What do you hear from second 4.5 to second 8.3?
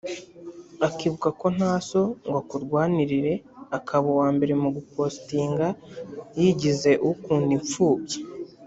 mu gupostinga yigize ukunda imfubyi